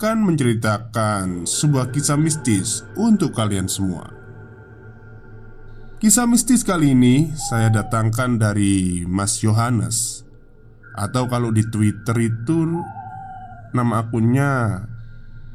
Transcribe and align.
akan 0.00 0.32
menceritakan 0.32 1.44
sebuah 1.44 1.92
kisah 1.92 2.16
mistis 2.16 2.88
untuk 2.96 3.36
kalian 3.36 3.68
semua. 3.68 4.08
Kisah 6.00 6.24
mistis 6.24 6.64
kali 6.64 6.96
ini 6.96 7.28
saya 7.36 7.68
datangkan 7.68 8.40
dari 8.40 9.04
Mas 9.04 9.44
Yohanes, 9.44 10.24
atau 10.96 11.28
kalau 11.28 11.52
di 11.52 11.68
Twitter 11.68 12.16
itu 12.16 12.80
nama 13.76 14.00
akunnya 14.00 14.88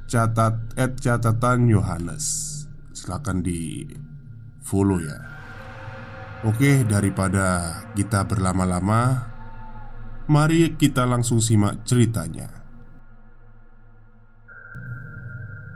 catat 0.05 0.77
at 0.77 0.93
catatan 1.02 1.65
Yohanes. 1.65 2.53
Silahkan 2.93 3.41
di 3.41 3.81
follow 4.61 5.02
ya. 5.02 5.25
Oke, 6.45 6.85
daripada 6.85 7.81
kita 7.97 8.30
berlama-lama, 8.30 9.25
mari 10.30 10.77
kita 10.77 11.02
langsung 11.09 11.41
simak 11.41 11.81
ceritanya. 11.81 12.64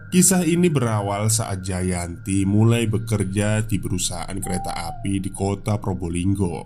Kisah 0.10 0.42
ini 0.42 0.74
berawal 0.74 1.30
saat 1.30 1.62
Jayanti 1.62 2.42
mulai 2.42 2.90
bekerja 2.90 3.62
di 3.62 3.78
perusahaan 3.78 4.34
kereta 4.42 4.74
api 4.74 5.22
di 5.22 5.30
kota 5.30 5.78
Probolinggo. 5.78 6.66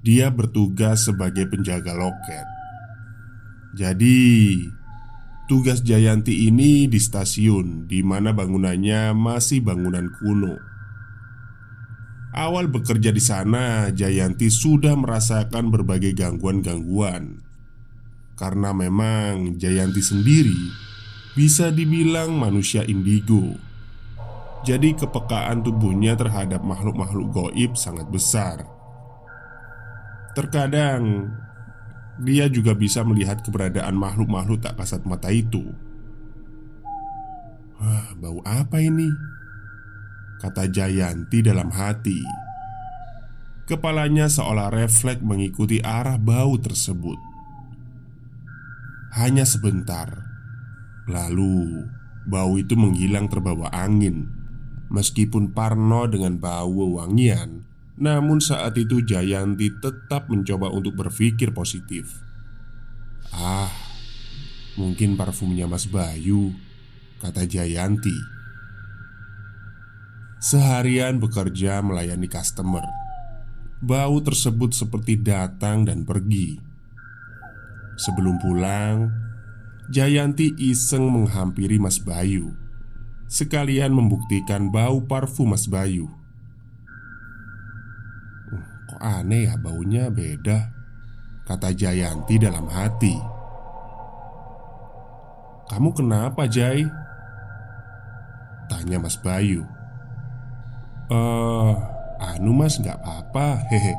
Dia 0.00 0.32
bertugas 0.32 1.04
sebagai 1.04 1.44
penjaga 1.44 1.92
loket. 1.92 2.48
Jadi, 3.76 4.56
tugas 5.52 5.84
Jayanti 5.84 6.48
ini 6.48 6.88
di 6.88 6.96
stasiun 6.96 7.84
di 7.84 8.00
mana 8.00 8.32
bangunannya 8.32 9.12
masih 9.12 9.60
bangunan 9.60 10.08
kuno. 10.16 10.56
Awal 12.32 12.72
bekerja 12.72 13.12
di 13.12 13.20
sana, 13.20 13.92
Jayanti 13.92 14.48
sudah 14.48 14.96
merasakan 14.96 15.68
berbagai 15.68 16.16
gangguan-gangguan. 16.16 17.44
Karena 18.32 18.72
memang 18.72 19.60
Jayanti 19.60 20.00
sendiri 20.00 20.84
bisa 21.34 21.70
dibilang 21.74 22.34
manusia 22.34 22.86
indigo. 22.86 23.58
Jadi, 24.64 24.96
kepekaan 24.96 25.60
tubuhnya 25.60 26.16
terhadap 26.16 26.64
makhluk-makhluk 26.64 27.28
goib 27.34 27.76
sangat 27.76 28.08
besar. 28.08 28.64
Terkadang 30.32 31.30
dia 32.22 32.46
juga 32.46 32.72
bisa 32.72 33.02
melihat 33.02 33.42
keberadaan 33.42 33.98
makhluk-makhluk 33.98 34.62
tak 34.62 34.78
kasat 34.78 35.02
mata 35.04 35.28
itu. 35.28 35.62
Wah, 37.76 38.14
bau 38.16 38.40
apa 38.46 38.78
ini? 38.80 39.10
Kata 40.40 40.70
Jayanti 40.70 41.42
dalam 41.42 41.68
hati. 41.74 42.22
Kepalanya 43.64 44.28
seolah 44.28 44.68
refleks 44.72 45.24
mengikuti 45.24 45.80
arah 45.80 46.20
bau 46.20 46.56
tersebut. 46.60 47.16
Hanya 49.14 49.46
sebentar, 49.46 50.33
Lalu, 51.04 51.84
bau 52.24 52.56
itu 52.56 52.72
menghilang 52.74 53.28
terbawa 53.28 53.68
angin. 53.72 54.28
Meskipun 54.88 55.52
Parno 55.52 56.08
dengan 56.08 56.40
bau 56.40 56.96
wangian, 57.00 57.64
namun 57.94 58.40
saat 58.40 58.74
itu 58.80 59.04
Jayanti 59.04 59.70
tetap 59.78 60.26
mencoba 60.32 60.72
untuk 60.72 60.96
berpikir 60.98 61.54
positif. 61.54 62.24
Ah, 63.34 63.72
mungkin 64.78 65.18
parfumnya 65.18 65.66
Mas 65.66 65.86
Bayu, 65.90 66.54
kata 67.20 67.44
Jayanti. 67.44 68.14
Seharian 70.44 71.20
bekerja 71.22 71.80
melayani 71.80 72.28
customer. 72.28 72.84
Bau 73.80 74.20
tersebut 74.20 74.76
seperti 74.76 75.16
datang 75.16 75.88
dan 75.88 76.04
pergi. 76.04 76.60
Sebelum 77.96 78.36
pulang, 78.40 79.08
Jayanti 79.92 80.56
iseng 80.56 81.12
menghampiri 81.12 81.76
Mas 81.76 82.00
Bayu. 82.00 82.56
Sekalian 83.28 83.92
membuktikan 83.92 84.72
bau 84.72 85.04
parfum 85.04 85.52
Mas 85.52 85.68
Bayu. 85.68 86.08
Uh, 88.48 88.64
Kok 88.88 89.00
aneh 89.00 89.50
ya 89.50 89.60
baunya 89.60 90.08
beda 90.08 90.74
Kata 91.44 91.76
Jayanti 91.76 92.40
dalam 92.40 92.64
hati. 92.72 93.12
Kamu 95.68 95.92
kenapa 95.92 96.48
Jay? 96.48 96.88
Tanya 98.64 98.96
Mas 98.96 99.20
Bayu. 99.20 99.68
Eh, 101.12 101.72
anu 102.16 102.56
mas 102.56 102.80
nggak 102.80 102.96
apa-apa 102.96 103.60
Hehe. 103.68 103.92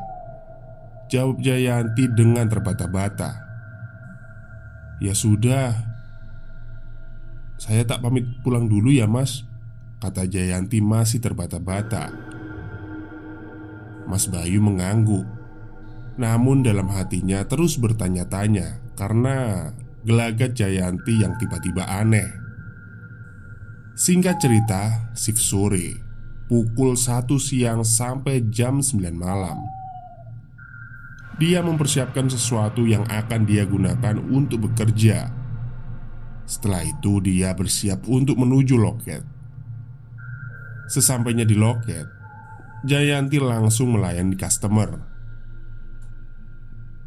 Jawab 1.06 1.38
Jayanti 1.38 2.10
dengan 2.18 2.50
terbata-bata 2.50 3.45
Ya 5.04 5.12
sudah. 5.12 5.76
Saya 7.56 7.88
tak 7.88 8.04
pamit 8.04 8.28
pulang 8.44 8.68
dulu 8.68 8.92
ya 8.92 9.08
mas. 9.08 9.44
Kata 10.00 10.28
Jayanti 10.28 10.84
masih 10.84 11.24
terbata-bata. 11.24 12.12
Mas 14.06 14.30
Bayu 14.30 14.62
mengangguk. 14.62 15.26
Namun 16.16 16.64
dalam 16.64 16.88
hatinya 16.96 17.44
terus 17.44 17.76
bertanya-tanya 17.76 18.80
Karena 18.96 19.68
gelagat 20.08 20.56
Jayanti 20.56 21.20
yang 21.20 21.36
tiba-tiba 21.36 21.84
aneh. 21.84 22.30
Singkat 24.00 24.40
cerita, 24.40 25.12
shift 25.16 25.40
sore 25.40 26.00
Pukul 26.46 26.94
1 26.94 27.26
siang 27.42 27.82
sampai 27.82 28.46
jam 28.54 28.78
9 28.78 29.02
malam 29.18 29.66
dia 31.36 31.60
mempersiapkan 31.60 32.32
sesuatu 32.32 32.88
yang 32.88 33.04
akan 33.12 33.44
dia 33.44 33.68
gunakan 33.68 34.16
untuk 34.32 34.72
bekerja. 34.72 35.28
Setelah 36.48 36.88
itu, 36.88 37.20
dia 37.20 37.52
bersiap 37.52 38.08
untuk 38.08 38.40
menuju 38.40 38.80
loket. 38.80 39.26
Sesampainya 40.88 41.44
di 41.44 41.58
loket, 41.58 42.08
Jayanti 42.86 43.42
langsung 43.42 43.98
melayani 43.98 44.38
customer. 44.38 44.94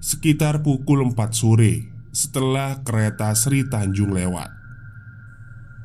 Sekitar 0.03 0.61
pukul 0.61 1.07
4 1.15 1.15
sore, 1.31 1.87
setelah 2.11 2.83
kereta 2.83 3.31
Sri 3.39 3.63
Tanjung 3.63 4.11
lewat, 4.11 4.51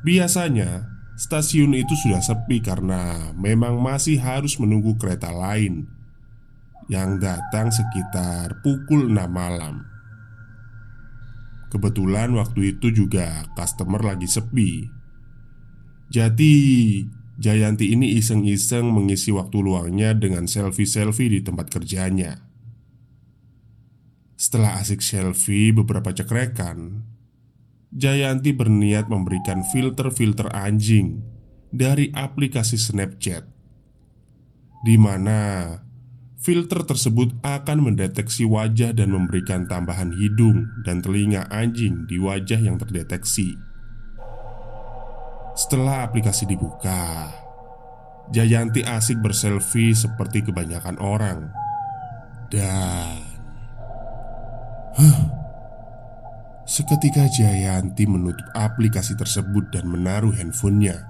biasanya 0.02 0.90
stasiun 1.14 1.78
itu 1.78 1.94
sudah 1.94 2.18
sepi 2.18 2.58
karena 2.58 3.30
memang 3.38 3.78
masih 3.78 4.18
harus 4.18 4.58
menunggu 4.58 4.98
kereta 4.98 5.30
lain 5.30 5.93
yang 6.88 7.16
datang 7.16 7.72
sekitar 7.72 8.60
pukul 8.60 9.08
6 9.08 9.16
malam. 9.30 9.84
Kebetulan 11.72 12.30
waktu 12.38 12.76
itu 12.76 12.94
juga 12.94 13.50
customer 13.58 13.98
lagi 13.98 14.30
sepi. 14.30 14.86
Jadi, 16.12 16.54
Jayanti 17.34 17.90
ini 17.90 18.14
iseng-iseng 18.14 18.86
mengisi 18.94 19.34
waktu 19.34 19.58
luangnya 19.58 20.14
dengan 20.14 20.46
selfie-selfie 20.46 21.34
di 21.34 21.40
tempat 21.42 21.66
kerjanya. 21.66 22.46
Setelah 24.38 24.78
asik 24.78 25.02
selfie 25.02 25.74
beberapa 25.74 26.14
cekrekan, 26.14 27.02
Jayanti 27.90 28.54
berniat 28.54 29.10
memberikan 29.10 29.66
filter-filter 29.66 30.50
anjing 30.54 31.26
dari 31.74 32.14
aplikasi 32.14 32.78
Snapchat, 32.78 33.50
di 34.86 34.94
mana 34.94 35.82
filter 36.44 36.84
tersebut 36.84 37.32
akan 37.40 37.88
mendeteksi 37.88 38.44
wajah 38.44 38.92
dan 38.92 39.16
memberikan 39.16 39.64
tambahan 39.64 40.12
hidung 40.12 40.68
dan 40.84 41.00
telinga 41.00 41.48
anjing 41.48 42.04
di 42.04 42.20
wajah 42.20 42.60
yang 42.60 42.76
terdeteksi. 42.76 43.56
Setelah 45.56 46.04
aplikasi 46.04 46.44
dibuka, 46.44 47.32
Jayanti 48.28 48.84
asik 48.84 49.24
berselfie 49.24 49.96
seperti 49.96 50.44
kebanyakan 50.44 51.00
orang, 51.00 51.48
dan 52.52 53.24
huh, 55.00 55.20
seketika 56.68 57.24
Jayanti 57.32 58.04
menutup 58.04 58.44
aplikasi 58.52 59.16
tersebut 59.16 59.72
dan 59.72 59.88
menaruh 59.88 60.36
handphonenya. 60.36 61.08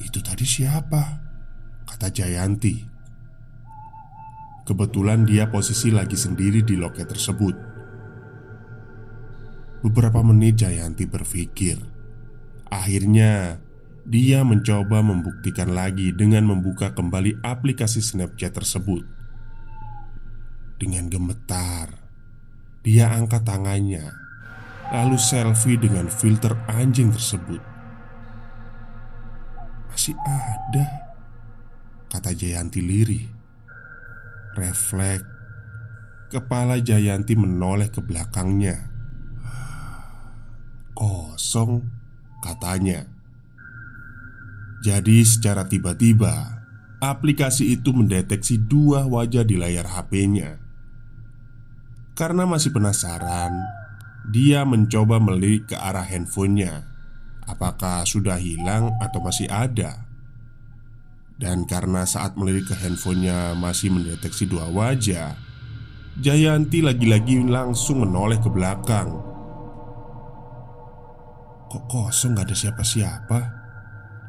Itu 0.00 0.24
tadi 0.24 0.48
siapa? 0.48 1.20
Kata 1.84 2.08
Jayanti. 2.08 2.93
Kebetulan 4.64 5.28
dia 5.28 5.52
posisi 5.52 5.92
lagi 5.92 6.16
sendiri 6.16 6.64
di 6.64 6.76
loket 6.76 7.12
tersebut. 7.12 7.56
Beberapa 9.84 10.24
menit 10.24 10.64
Jayanti 10.64 11.04
berpikir 11.04 11.94
Akhirnya, 12.74 13.62
dia 14.02 14.42
mencoba 14.42 14.98
membuktikan 14.98 15.70
lagi 15.70 16.10
dengan 16.10 16.50
membuka 16.50 16.90
kembali 16.90 17.38
aplikasi 17.38 18.02
Snapchat 18.02 18.50
tersebut. 18.50 19.06
Dengan 20.74 21.06
gemetar, 21.06 21.94
dia 22.82 23.14
angkat 23.14 23.46
tangannya, 23.46 24.10
lalu 24.90 25.14
selfie 25.14 25.78
dengan 25.78 26.10
filter 26.10 26.58
anjing 26.66 27.14
tersebut. 27.14 27.62
Masih 29.94 30.18
ada, 30.26 31.14
kata 32.10 32.34
Jayanti 32.34 32.82
lirih. 32.82 33.33
Refleks, 34.54 35.26
kepala 36.30 36.78
Jayanti 36.78 37.34
menoleh 37.34 37.90
ke 37.90 37.98
belakangnya. 37.98 38.90
Kosong 40.94 41.82
katanya. 42.38 43.02
Jadi, 44.86 45.26
secara 45.26 45.66
tiba-tiba 45.66 46.62
aplikasi 47.02 47.74
itu 47.74 47.90
mendeteksi 47.90 48.62
dua 48.62 49.04
wajah 49.10 49.42
di 49.42 49.58
layar 49.58 49.90
HP-nya. 49.90 50.62
Karena 52.14 52.46
masih 52.46 52.70
penasaran, 52.70 53.58
dia 54.30 54.62
mencoba 54.62 55.18
melirik 55.18 55.74
ke 55.74 55.76
arah 55.76 56.06
handphonenya. 56.06 56.86
Apakah 57.44 58.06
sudah 58.06 58.38
hilang 58.38 58.94
atau 59.02 59.18
masih 59.18 59.50
ada? 59.50 60.03
Dan 61.34 61.66
karena 61.66 62.06
saat 62.06 62.38
melirik 62.38 62.70
ke 62.70 62.76
handphonenya 62.78 63.58
masih 63.58 63.90
mendeteksi 63.90 64.46
dua 64.46 64.70
wajah, 64.70 65.34
Jayanti 66.14 66.78
lagi-lagi 66.78 67.42
langsung 67.42 68.06
menoleh 68.06 68.38
ke 68.38 68.46
belakang. 68.46 69.18
Kok 71.74 71.84
kosong? 71.90 72.38
Gak 72.38 72.46
ada 72.46 72.54
siapa-siapa? 72.54 73.40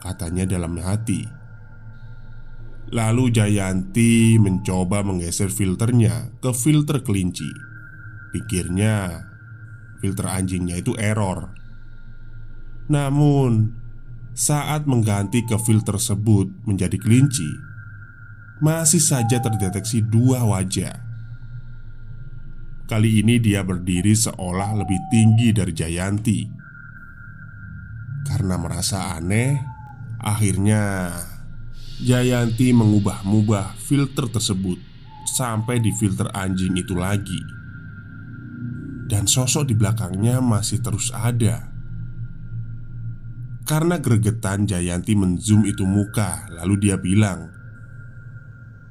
Katanya 0.01 0.49
dalam 0.49 0.73
hati. 0.81 1.21
Lalu 2.89 3.29
Jayanti 3.29 4.41
mencoba 4.41 5.05
menggeser 5.05 5.53
filternya 5.53 6.33
ke 6.41 6.49
filter 6.57 7.05
kelinci. 7.05 7.49
Pikirnya 8.33 9.21
filter 10.01 10.25
anjingnya 10.25 10.81
itu 10.81 10.97
error. 10.97 11.53
Namun 12.89 13.77
saat 14.35 14.83
mengganti 14.83 15.47
ke 15.47 15.55
filter 15.55 15.95
tersebut 15.95 16.51
menjadi 16.67 16.99
kelinci 16.99 17.47
Masih 18.59 18.99
saja 18.99 19.39
terdeteksi 19.39 20.03
dua 20.03 20.43
wajah 20.43 20.99
Kali 22.85 23.23
ini 23.23 23.39
dia 23.39 23.63
berdiri 23.63 24.13
seolah 24.13 24.83
lebih 24.83 24.99
tinggi 25.09 25.49
dari 25.55 25.73
Jayanti 25.73 26.65
karena 28.25 28.57
merasa 28.57 29.15
aneh, 29.15 29.61
akhirnya 30.17 31.13
Jayanti 32.01 32.73
mengubah-ubah 32.73 33.77
filter 33.79 34.27
tersebut 34.27 34.81
sampai 35.29 35.79
di 35.79 35.93
filter 35.93 36.27
anjing 36.33 36.73
itu 36.75 36.97
lagi. 36.97 37.39
Dan 39.05 39.29
sosok 39.29 39.69
di 39.69 39.77
belakangnya 39.77 40.41
masih 40.41 40.81
terus 40.81 41.13
ada. 41.13 41.74
Karena 43.65 43.97
gregetan 43.97 44.69
Jayanti 44.69 45.17
menzoom 45.17 45.65
itu 45.65 45.83
muka 45.89 46.45
Lalu 46.53 46.85
dia 46.85 47.01
bilang 47.01 47.49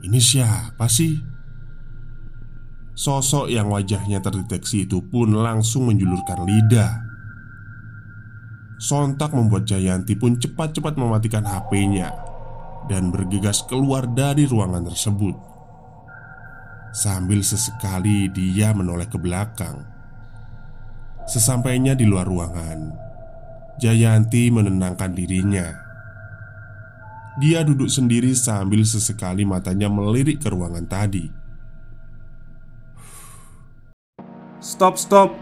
Ini 0.02 0.18
siapa 0.18 0.90
sih? 0.90 1.14
Sosok 2.94 3.50
yang 3.50 3.70
wajahnya 3.70 4.18
terdeteksi 4.18 4.86
itu 4.86 4.98
pun 5.06 5.30
langsung 5.34 5.86
menjulurkan 5.90 6.42
lidah 6.42 7.04
Sontak 8.84 9.30
membuat 9.30 9.64
Jayanti 9.64 10.18
pun 10.18 10.36
cepat-cepat 10.36 10.98
mematikan 10.98 11.46
HP-nya 11.46 12.10
dan 12.84 13.08
bergegas 13.08 13.64
keluar 13.64 14.04
dari 14.04 14.44
ruangan 14.44 14.84
tersebut. 14.84 15.36
Sambil 16.94 17.42
sesekali 17.42 18.30
dia 18.30 18.76
menoleh 18.76 19.08
ke 19.08 19.18
belakang. 19.18 19.82
Sesampainya 21.24 21.96
di 21.96 22.04
luar 22.04 22.28
ruangan, 22.28 23.03
Jayanti 23.78 24.54
menenangkan 24.54 25.10
dirinya. 25.14 25.66
Dia 27.42 27.66
duduk 27.66 27.90
sendiri 27.90 28.30
sambil 28.30 28.86
sesekali 28.86 29.42
matanya 29.42 29.90
melirik 29.90 30.38
ke 30.38 30.46
ruangan 30.46 30.86
tadi. 30.86 31.26
Stop, 34.62 34.94
stop. 34.96 35.34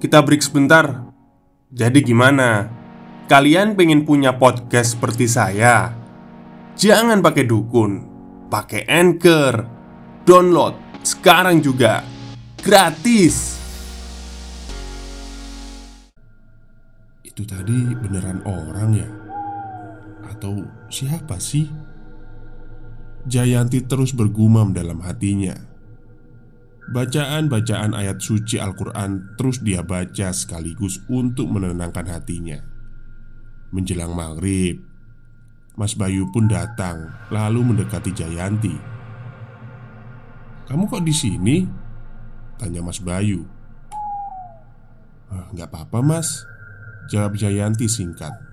Kita 0.00 0.24
break 0.24 0.40
sebentar. 0.40 1.04
Jadi 1.68 2.00
gimana? 2.00 2.68
Kalian 3.28 3.76
pengen 3.76 4.08
punya 4.08 4.36
podcast 4.36 4.96
seperti 4.96 5.28
saya? 5.28 5.92
Jangan 6.74 7.20
pakai 7.20 7.44
dukun, 7.44 7.92
pakai 8.48 8.88
Anchor. 8.88 9.64
Download 10.24 10.74
sekarang 11.04 11.60
juga. 11.60 12.00
Gratis. 12.64 13.63
Itu 17.34 17.42
tadi 17.50 17.98
beneran 17.98 18.46
orang 18.46 18.94
ya? 18.94 19.10
Atau 20.30 20.70
siapa 20.86 21.34
sih? 21.42 21.66
Jayanti 23.26 23.82
terus 23.90 24.14
bergumam 24.14 24.70
dalam 24.70 25.02
hatinya. 25.02 25.58
Bacaan-bacaan 26.94 27.90
ayat 27.90 28.22
suci 28.22 28.62
Al-Quran 28.62 29.34
terus 29.34 29.66
dia 29.66 29.82
baca 29.82 30.30
sekaligus 30.30 31.02
untuk 31.10 31.50
menenangkan 31.50 32.06
hatinya. 32.06 32.62
Menjelang 33.74 34.14
maghrib 34.14 34.78
Mas 35.74 35.98
Bayu 35.98 36.30
pun 36.30 36.46
datang 36.46 37.10
Lalu 37.34 37.74
mendekati 37.74 38.14
Jayanti 38.14 38.70
Kamu 40.70 40.86
kok 40.86 41.02
di 41.02 41.10
sini? 41.10 41.66
Tanya 42.54 42.78
Mas 42.86 43.02
Bayu 43.02 43.42
ah, 45.34 45.50
Gak 45.50 45.74
apa-apa 45.74 45.98
mas 45.98 46.46
Jawab 47.12 47.36
Jayanti 47.36 47.84
singkat 47.84 48.44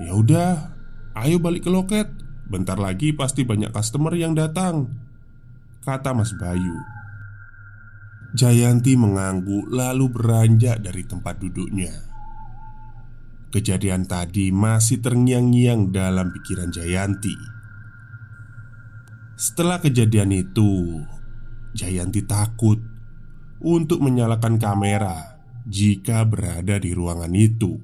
Ya 0.00 0.16
udah, 0.16 0.72
ayo 1.12 1.36
balik 1.36 1.68
ke 1.68 1.70
loket. 1.70 2.08
Bentar 2.48 2.80
lagi 2.80 3.12
pasti 3.12 3.44
banyak 3.44 3.68
customer 3.68 4.16
yang 4.16 4.32
datang. 4.32 4.88
Kata 5.84 6.16
Mas 6.16 6.32
Bayu. 6.40 6.72
Jayanti 8.32 8.96
mengangguk 8.96 9.68
lalu 9.68 10.08
beranjak 10.08 10.80
dari 10.80 11.04
tempat 11.04 11.36
duduknya. 11.36 11.92
Kejadian 13.52 14.08
tadi 14.08 14.48
masih 14.54 15.04
terngiang-ngiang 15.04 15.92
dalam 15.92 16.32
pikiran 16.32 16.72
Jayanti. 16.72 17.36
Setelah 19.36 19.84
kejadian 19.84 20.32
itu, 20.32 21.04
Jayanti 21.76 22.24
takut 22.24 22.80
untuk 23.60 24.00
menyalakan 24.00 24.56
kamera 24.56 25.39
jika 25.68 26.24
berada 26.24 26.80
di 26.80 26.94
ruangan 26.94 27.32
itu. 27.36 27.80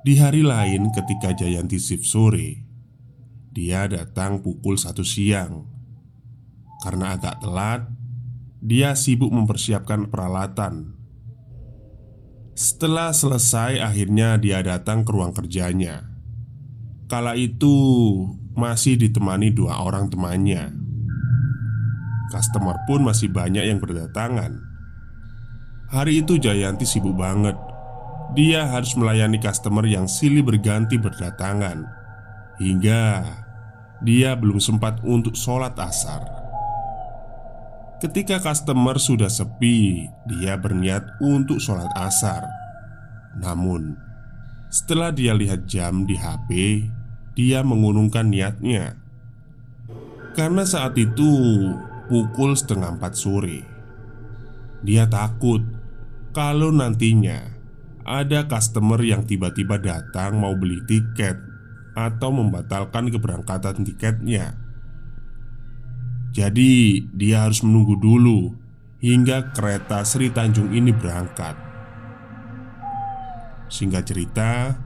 Di 0.00 0.16
hari 0.16 0.40
lain, 0.40 0.88
ketika 0.96 1.36
Jayanti 1.36 1.76
shift 1.76 2.08
sore, 2.08 2.64
dia 3.52 3.84
datang 3.90 4.40
pukul 4.40 4.80
satu 4.80 5.04
siang 5.04 5.66
karena 6.80 7.18
agak 7.18 7.44
telat. 7.44 7.82
dia 8.60 8.92
sibuk 8.92 9.32
mempersiapkan 9.32 10.12
peralatan. 10.12 10.92
Setelah 12.52 13.08
selesai, 13.08 13.80
akhirnya 13.80 14.36
dia 14.36 14.60
datang 14.60 15.00
ke 15.00 15.16
ruang 15.16 15.32
kerjanya. 15.32 16.04
Kala 17.08 17.40
itu 17.40 17.72
masih 18.52 19.00
ditemani 19.00 19.48
dua 19.48 19.80
orang 19.80 20.12
temannya. 20.12 20.76
Customer 22.28 22.76
pun 22.84 23.00
masih 23.00 23.32
banyak 23.32 23.64
yang 23.64 23.80
berdatangan. 23.80 24.69
Hari 25.90 26.22
itu 26.22 26.38
Jayanti 26.38 26.86
sibuk 26.86 27.18
banget. 27.18 27.58
Dia 28.38 28.70
harus 28.70 28.94
melayani 28.94 29.42
customer 29.42 29.82
yang 29.82 30.06
silih 30.06 30.46
berganti 30.46 30.94
berdatangan 30.94 31.82
hingga 32.62 33.26
dia 33.98 34.38
belum 34.38 34.62
sempat 34.62 35.02
untuk 35.02 35.34
sholat 35.34 35.74
asar. 35.82 36.22
Ketika 37.98 38.38
customer 38.38 39.02
sudah 39.02 39.26
sepi, 39.26 40.06
dia 40.30 40.54
berniat 40.54 41.18
untuk 41.18 41.58
sholat 41.58 41.90
asar. 41.98 42.46
Namun, 43.42 43.98
setelah 44.70 45.10
dia 45.10 45.34
lihat 45.34 45.66
jam 45.66 46.06
di 46.06 46.14
HP, 46.14 46.86
dia 47.34 47.66
mengurungkan 47.66 48.30
niatnya 48.30 48.94
karena 50.38 50.62
saat 50.62 50.94
itu 50.94 51.34
pukul 52.06 52.54
setengah 52.54 52.94
empat 52.94 53.18
sore. 53.18 53.66
Dia 54.86 55.10
takut 55.10 55.79
kalau 56.30 56.70
nantinya 56.70 57.42
ada 58.06 58.46
customer 58.46 58.98
yang 59.02 59.26
tiba-tiba 59.26 59.78
datang 59.78 60.38
mau 60.38 60.54
beli 60.54 60.82
tiket 60.86 61.38
atau 61.94 62.30
membatalkan 62.30 63.10
keberangkatan 63.10 63.82
tiketnya. 63.82 64.54
Jadi, 66.30 67.02
dia 67.10 67.46
harus 67.46 67.66
menunggu 67.66 67.98
dulu 67.98 68.54
hingga 69.02 69.50
kereta 69.50 70.06
Sri 70.06 70.30
Tanjung 70.30 70.70
ini 70.70 70.94
berangkat. 70.94 71.58
Singkat 73.66 74.04
cerita, 74.06 74.78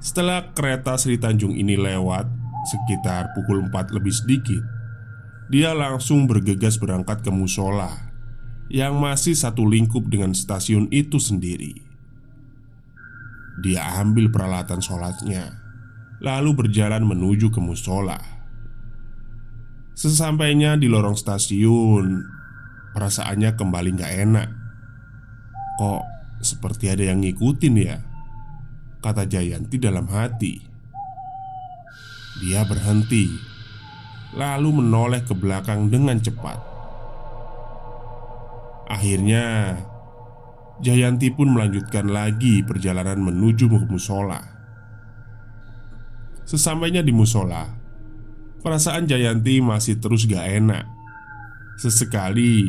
setelah 0.00 0.52
kereta 0.52 1.00
Sri 1.00 1.16
Tanjung 1.16 1.56
ini 1.56 1.80
lewat 1.80 2.28
sekitar 2.68 3.32
pukul 3.32 3.64
4 3.72 3.96
lebih 3.96 4.12
sedikit, 4.12 4.60
dia 5.48 5.72
langsung 5.72 6.28
bergegas 6.28 6.76
berangkat 6.76 7.24
ke 7.24 7.32
musola 7.32 8.07
yang 8.68 9.00
masih 9.00 9.32
satu 9.32 9.64
lingkup 9.64 10.04
dengan 10.12 10.36
stasiun 10.36 10.92
itu 10.92 11.16
sendiri. 11.16 11.72
Dia 13.64 13.98
ambil 14.04 14.30
peralatan 14.30 14.78
sholatnya, 14.78 15.56
lalu 16.22 16.54
berjalan 16.54 17.02
menuju 17.02 17.50
ke 17.50 17.58
musola. 17.58 18.20
Sesampainya 19.98 20.78
di 20.78 20.86
lorong 20.86 21.18
stasiun, 21.18 22.22
perasaannya 22.94 23.58
kembali 23.58 23.90
gak 23.98 24.14
enak. 24.14 24.48
Kok 25.80 26.02
seperti 26.38 26.92
ada 26.92 27.02
yang 27.02 27.24
ngikutin 27.24 27.74
ya? 27.82 27.98
Kata 29.02 29.26
Jayanti 29.26 29.74
dalam 29.82 30.06
hati. 30.06 30.62
Dia 32.38 32.62
berhenti, 32.62 33.26
lalu 34.38 34.70
menoleh 34.70 35.26
ke 35.26 35.34
belakang 35.34 35.90
dengan 35.90 36.22
cepat. 36.22 36.77
Akhirnya, 38.88 39.76
Jayanti 40.80 41.28
pun 41.34 41.52
melanjutkan 41.52 42.08
lagi 42.08 42.64
perjalanan 42.64 43.20
menuju 43.20 43.68
musola. 43.84 44.40
Sesampainya 46.48 47.04
di 47.04 47.12
musola, 47.12 47.68
perasaan 48.64 49.04
Jayanti 49.04 49.60
masih 49.60 50.00
terus 50.00 50.24
gak 50.24 50.48
enak. 50.48 50.88
Sesekali 51.76 52.64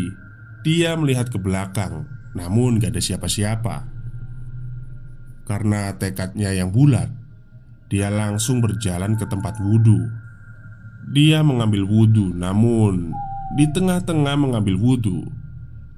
dia 0.67 0.99
melihat 0.99 1.31
ke 1.31 1.39
belakang, 1.39 2.03
namun 2.35 2.83
gak 2.83 2.97
ada 2.97 3.01
siapa-siapa. 3.01 3.87
Karena 5.47 5.95
tekadnya 5.95 6.51
yang 6.51 6.75
bulat, 6.75 7.07
dia 7.87 8.11
langsung 8.11 8.59
berjalan 8.59 9.15
ke 9.15 9.23
tempat 9.23 9.55
wudhu. 9.63 10.03
Dia 11.15 11.41
mengambil 11.47 11.87
wudhu, 11.87 12.35
namun 12.35 13.15
di 13.55 13.65
tengah-tengah 13.71 14.35
mengambil 14.35 14.75
wudhu, 14.75 15.38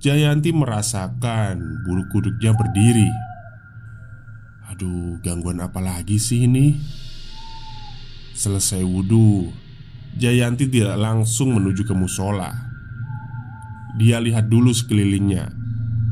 Jayanti 0.02 0.50
merasakan 0.50 1.86
bulu 1.86 2.10
kuduknya 2.10 2.58
berdiri. 2.58 3.06
Aduh, 4.74 5.22
gangguan 5.22 5.62
apa 5.62 5.78
lagi 5.78 6.18
sih 6.18 6.50
ini? 6.50 6.74
Selesai 8.34 8.82
wudhu, 8.82 9.54
Jayanti 10.18 10.66
tidak 10.74 10.98
langsung 10.98 11.54
menuju 11.54 11.86
ke 11.86 11.94
musola. 11.94 12.50
Dia 14.02 14.18
lihat 14.18 14.50
dulu 14.50 14.74
sekelilingnya, 14.74 15.54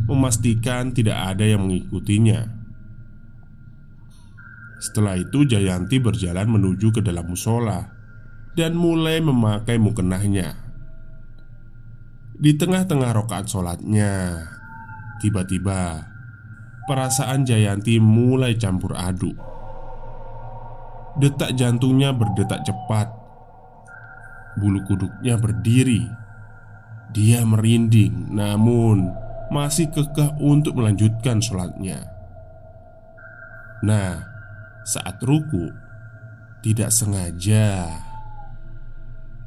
memastikan 0.05 0.93
tidak 0.93 1.33
ada 1.33 1.49
yang 1.49 1.65
mengikutinya. 1.65 2.45
Setelah 4.85 5.17
itu, 5.17 5.49
Jayanti 5.49 5.97
berjalan 5.97 6.45
menuju 6.45 6.93
ke 6.93 7.01
dalam 7.01 7.25
musola 7.25 7.89
dan 8.53 8.77
mulai 8.77 9.17
memakai 9.17 9.81
mukenahnya. 9.81 10.68
Di 12.39 12.55
tengah-tengah 12.55 13.11
rokaat 13.19 13.51
sholatnya 13.51 14.39
Tiba-tiba 15.19 16.07
Perasaan 16.87 17.43
Jayanti 17.43 17.99
mulai 17.99 18.55
campur 18.55 18.95
aduk. 18.97 19.35
Detak 21.21 21.53
jantungnya 21.53 22.09
berdetak 22.09 22.65
cepat. 22.65 23.13
Bulu 24.57 24.81
kuduknya 24.89 25.37
berdiri. 25.37 26.09
Dia 27.13 27.45
merinding 27.45 28.33
Namun 28.33 29.11
masih 29.53 29.93
kekeh 29.93 30.39
untuk 30.41 30.81
melanjutkan 30.81 31.43
sholatnya. 31.43 32.09
Nah 33.85 34.25
saat 34.87 35.21
ruku 35.21 35.69
Tidak 36.65 36.89
sengaja. 36.89 37.85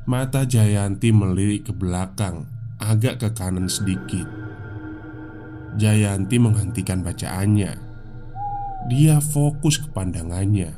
Mata 0.07 0.47
Jayanti 0.47 1.11
melirik 1.11 1.67
ke 1.67 1.73
belakang 1.75 2.62
agak 2.91 3.23
ke 3.23 3.29
kanan 3.31 3.71
sedikit. 3.71 4.27
Jayanti 5.79 6.37
menghentikan 6.43 7.07
bacaannya. 7.07 7.73
Dia 8.91 9.23
fokus 9.23 9.79
ke 9.79 9.89
pandangannya. 9.95 10.75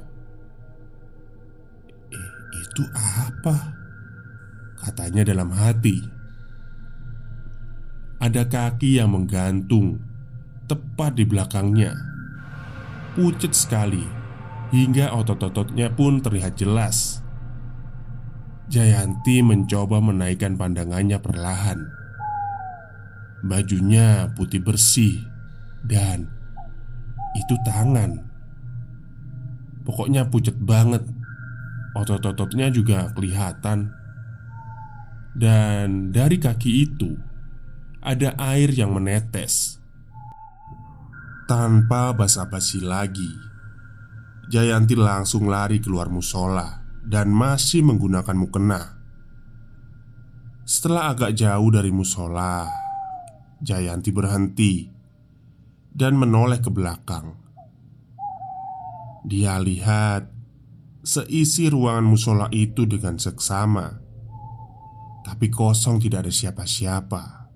Eh, 2.12 2.30
itu 2.61 2.84
apa? 2.92 3.73
Katanya 4.76 5.25
dalam 5.25 5.49
hati. 5.56 6.04
Ada 8.20 8.44
kaki 8.44 9.00
yang 9.00 9.16
menggantung 9.16 10.04
tepat 10.68 11.16
di 11.16 11.25
belakangnya. 11.25 11.96
Pucet 13.16 13.56
sekali 13.56 14.04
hingga 14.70 15.11
otot-ototnya 15.16 15.88
pun 15.96 16.20
terlihat 16.20 16.61
jelas. 16.61 17.24
Jayanti 18.75 19.38
mencoba 19.38 20.02
menaikkan 20.02 20.59
pandangannya 20.59 21.23
perlahan. 21.23 21.78
Bajunya 23.47 24.35
putih 24.35 24.66
bersih 24.66 25.23
dan 25.87 26.26
itu 27.38 27.54
tangan. 27.62 28.19
Pokoknya 29.87 30.26
pucat 30.26 30.59
banget. 30.59 31.07
Otot-ototnya 31.95 32.75
juga 32.75 33.14
kelihatan. 33.14 33.95
Dan 35.38 36.11
dari 36.11 36.43
kaki 36.43 36.71
itu 36.83 37.14
ada 38.02 38.35
air 38.43 38.75
yang 38.75 38.90
menetes. 38.90 39.78
Tanpa 41.47 42.11
basa-basi 42.11 42.83
lagi, 42.83 43.31
Jayanti 44.50 44.99
langsung 44.99 45.47
lari 45.47 45.78
keluar 45.78 46.11
musola 46.11 46.83
dan 47.04 47.30
masih 47.30 47.84
menggunakan 47.84 48.37
mukena. 48.37 49.00
Setelah 50.64 51.12
agak 51.12 51.37
jauh 51.37 51.68
dari 51.68 51.92
musola, 51.92 52.64
Jayanti 53.61 54.11
berhenti 54.12 54.88
dan 55.92 56.16
menoleh 56.16 56.61
ke 56.61 56.73
belakang. 56.73 57.37
Dia 59.25 59.56
lihat 59.61 60.28
seisi 61.04 61.68
ruangan 61.68 62.04
musola 62.04 62.46
itu 62.52 62.84
dengan 62.88 63.16
seksama, 63.20 64.04
tapi 65.25 65.49
kosong, 65.49 65.96
tidak 65.96 66.28
ada 66.28 66.32
siapa-siapa. 66.32 67.49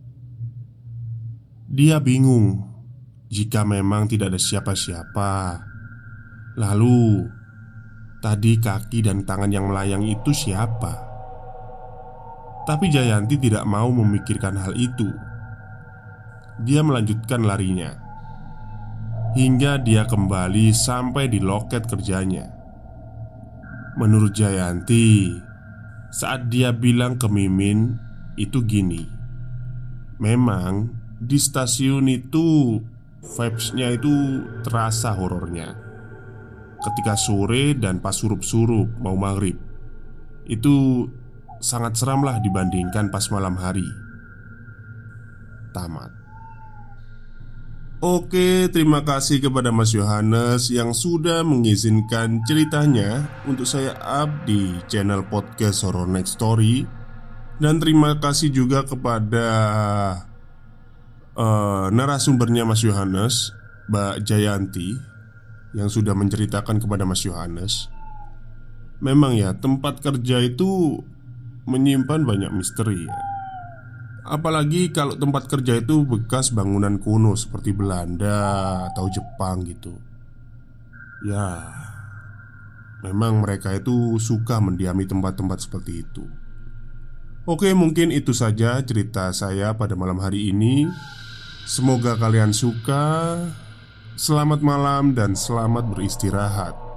Dia 1.69 2.00
bingung 2.00 2.64
jika 3.28 3.69
memang 3.69 4.09
tidak 4.09 4.33
ada 4.33 4.40
siapa-siapa. 4.40 5.33
Lalu, 6.57 7.28
Tadi 8.19 8.59
kaki 8.59 9.07
dan 9.07 9.23
tangan 9.23 9.47
yang 9.47 9.71
melayang 9.71 10.03
itu 10.03 10.35
siapa? 10.35 11.07
Tapi 12.67 12.91
Jayanti 12.91 13.39
tidak 13.39 13.63
mau 13.63 13.95
memikirkan 13.95 14.59
hal 14.59 14.75
itu. 14.75 15.07
Dia 16.67 16.83
melanjutkan 16.83 17.47
larinya 17.47 17.95
hingga 19.39 19.79
dia 19.79 20.03
kembali 20.03 20.75
sampai 20.75 21.31
di 21.31 21.39
loket 21.39 21.87
kerjanya. 21.87 22.51
Menurut 23.95 24.35
Jayanti, 24.35 25.39
saat 26.11 26.51
dia 26.51 26.75
bilang 26.75 27.23
ke 27.23 27.31
Mimin 27.31 27.95
itu 28.35 28.67
gini, 28.67 29.07
Memang 30.19 30.91
di 31.23 31.39
stasiun 31.39 32.11
itu 32.11 32.83
vibes-nya 33.23 33.95
itu 33.95 34.43
terasa 34.67 35.15
horornya 35.15 35.88
Ketika 36.78 37.18
sore 37.18 37.75
dan 37.75 37.99
pas 37.99 38.14
surup-surup 38.14 39.02
mau 39.02 39.18
maghrib. 39.18 39.58
Itu 40.47 41.06
sangat 41.58 41.99
seram 41.99 42.23
lah 42.23 42.38
dibandingkan 42.38 43.11
pas 43.11 43.26
malam 43.35 43.58
hari. 43.58 43.87
Tamat. 45.75 46.18
Oke, 47.99 48.70
terima 48.70 49.02
kasih 49.02 49.42
kepada 49.42 49.75
Mas 49.75 49.90
Yohanes 49.90 50.70
yang 50.70 50.94
sudah 50.94 51.42
mengizinkan 51.42 52.38
ceritanya 52.47 53.26
untuk 53.42 53.66
saya 53.66 53.99
up 53.99 54.30
di 54.47 54.78
channel 54.87 55.26
podcast 55.26 55.82
Horror 55.82 56.06
Next 56.06 56.38
Story. 56.38 56.87
Dan 57.58 57.82
terima 57.82 58.14
kasih 58.23 58.54
juga 58.54 58.87
kepada 58.87 59.49
uh, 61.35 61.90
narasumbernya 61.90 62.62
Mas 62.62 62.87
Yohanes 62.87 63.50
Mbak 63.90 64.23
Jayanti 64.23 65.08
Yang 65.77 66.01
sudah 66.01 66.17
menceritakan 66.17 66.81
kepada 66.81 67.05
Mas 67.05 67.25
Yohanes 67.29 67.93
Memang 68.99 69.39
ya, 69.39 69.55
tempat 69.55 70.03
kerja 70.03 70.43
itu 70.43 70.99
menyimpan 71.69 72.27
banyak 72.27 72.51
misteri 72.51 73.07
ya. 73.07 73.19
Apalagi 74.29 74.91
kalau 74.91 75.15
tempat 75.15 75.47
kerja 75.47 75.79
itu 75.79 76.03
bekas 76.05 76.51
bangunan 76.51 76.99
kuno 76.99 77.33
seperti 77.39 77.73
Belanda 77.73 78.85
atau 78.91 79.07
Jepang 79.09 79.65
gitu. 79.65 79.95
Ya 81.25 81.63
Memang 82.99 83.47
mereka 83.47 83.71
itu 83.79 84.19
suka 84.19 84.59
mendiami 84.59 85.07
tempat-tempat 85.07 85.63
seperti 85.63 86.03
itu. 86.03 86.27
Oke 87.47 87.71
mungkin 87.73 88.11
itu 88.11 88.35
saja 88.35 88.83
cerita 88.83 89.31
saya 89.31 89.73
pada 89.79 89.95
malam 89.95 90.19
hari 90.19 90.51
ini. 90.51 90.91
Semoga 91.63 92.19
kalian 92.19 92.51
suka 92.51 93.39
Selamat 94.19 94.59
malam 94.67 95.15
dan 95.15 95.39
selamat 95.39 95.95
beristirahat 95.95 96.88